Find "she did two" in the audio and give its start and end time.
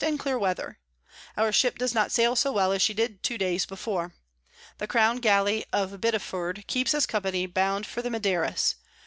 2.81-3.37